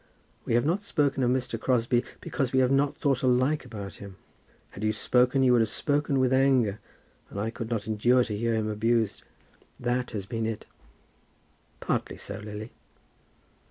[0.45, 1.59] We have not spoken of Mr.
[1.61, 4.15] Crosbie because we have not thought alike about him.
[4.71, 6.79] Had you spoken you would have spoken with anger,
[7.29, 9.21] and I could not endure to hear him abused.
[9.79, 10.65] That has been it."
[11.81, 12.71] "Partly so, Lily."